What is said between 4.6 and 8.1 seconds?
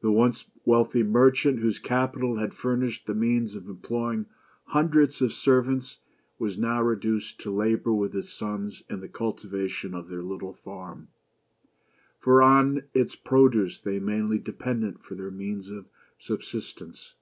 hundreds of servants, was now reduced to labor